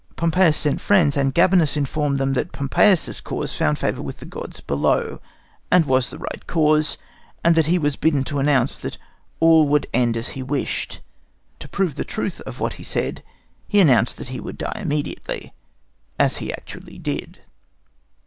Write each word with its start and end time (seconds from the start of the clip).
Pompeius 0.15 0.57
sent 0.57 0.81
friends, 0.81 1.15
and 1.15 1.31
Gabienus 1.31 1.77
informed 1.77 2.17
them 2.17 2.33
that 2.33 2.51
Pompeius's 2.51 3.21
cause 3.21 3.53
found 3.55 3.77
favour 3.77 4.01
with 4.01 4.17
the 4.17 4.25
gods 4.25 4.59
below, 4.59 5.21
and 5.69 5.85
was 5.85 6.09
the 6.09 6.17
right 6.17 6.47
cause, 6.47 6.97
and 7.43 7.53
that 7.53 7.67
he 7.67 7.77
was 7.77 7.97
bidden 7.97 8.23
to 8.23 8.39
announce 8.39 8.79
that 8.79 8.97
all 9.39 9.67
would 9.67 9.85
end 9.93 10.17
as 10.17 10.29
he 10.29 10.41
wished. 10.41 11.01
To 11.59 11.67
prove 11.67 11.93
the 11.97 12.03
truth 12.03 12.41
of 12.47 12.59
what 12.59 12.73
he 12.81 12.83
said, 12.83 13.21
he 13.67 13.79
announced 13.79 14.17
that 14.17 14.29
he 14.29 14.39
would 14.39 14.57
die 14.57 14.79
immediately, 14.81 15.53
as 16.17 16.37
he 16.37 16.51
actually 16.51 16.97
did. 16.97 17.41